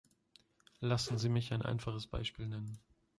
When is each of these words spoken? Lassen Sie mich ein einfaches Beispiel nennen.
Lassen 0.79 1.19
Sie 1.19 1.29
mich 1.29 1.53
ein 1.53 1.61
einfaches 1.61 2.07
Beispiel 2.07 2.47
nennen. 2.47 2.79